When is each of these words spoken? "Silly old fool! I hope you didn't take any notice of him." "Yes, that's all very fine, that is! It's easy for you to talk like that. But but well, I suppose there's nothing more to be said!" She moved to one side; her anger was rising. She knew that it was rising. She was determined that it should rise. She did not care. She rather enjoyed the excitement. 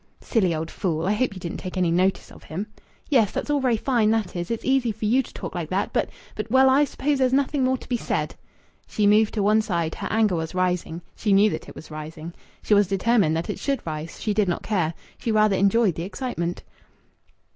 "Silly 0.19 0.55
old 0.55 0.71
fool! 0.71 1.05
I 1.05 1.13
hope 1.13 1.35
you 1.35 1.39
didn't 1.39 1.59
take 1.59 1.77
any 1.77 1.91
notice 1.91 2.31
of 2.31 2.45
him." 2.45 2.65
"Yes, 3.07 3.29
that's 3.31 3.51
all 3.51 3.59
very 3.59 3.77
fine, 3.77 4.09
that 4.09 4.35
is! 4.35 4.49
It's 4.49 4.65
easy 4.65 4.91
for 4.91 5.05
you 5.05 5.21
to 5.21 5.31
talk 5.31 5.53
like 5.53 5.69
that. 5.69 5.93
But 5.93 6.09
but 6.33 6.49
well, 6.49 6.71
I 6.71 6.85
suppose 6.85 7.19
there's 7.19 7.31
nothing 7.31 7.63
more 7.63 7.77
to 7.77 7.87
be 7.87 7.97
said!" 7.97 8.33
She 8.87 9.05
moved 9.05 9.35
to 9.35 9.43
one 9.43 9.61
side; 9.61 9.93
her 9.93 10.07
anger 10.09 10.35
was 10.35 10.55
rising. 10.55 11.03
She 11.15 11.33
knew 11.33 11.51
that 11.51 11.69
it 11.69 11.75
was 11.75 11.91
rising. 11.91 12.33
She 12.63 12.73
was 12.73 12.87
determined 12.87 13.37
that 13.37 13.47
it 13.51 13.59
should 13.59 13.85
rise. 13.85 14.19
She 14.19 14.33
did 14.33 14.47
not 14.47 14.63
care. 14.63 14.95
She 15.19 15.31
rather 15.31 15.55
enjoyed 15.55 15.93
the 15.93 16.01
excitement. 16.01 16.63